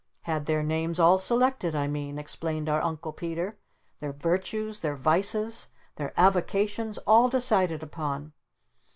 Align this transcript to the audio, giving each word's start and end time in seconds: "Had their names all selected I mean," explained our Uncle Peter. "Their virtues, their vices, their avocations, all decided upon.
"Had 0.21 0.47
their 0.47 0.63
names 0.63 0.99
all 0.99 1.19
selected 1.19 1.75
I 1.75 1.85
mean," 1.85 2.17
explained 2.17 2.67
our 2.67 2.81
Uncle 2.81 3.13
Peter. 3.13 3.59
"Their 3.99 4.11
virtues, 4.13 4.79
their 4.79 4.95
vices, 4.95 5.67
their 5.97 6.11
avocations, 6.19 6.97
all 7.05 7.29
decided 7.29 7.83
upon. 7.83 8.33